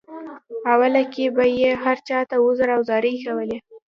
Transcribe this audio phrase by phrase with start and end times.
[0.71, 3.57] اوله کې به یې هر چاته عذر او زارۍ کولې.